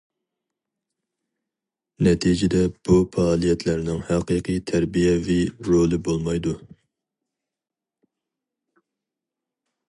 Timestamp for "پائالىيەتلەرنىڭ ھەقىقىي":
3.17-4.57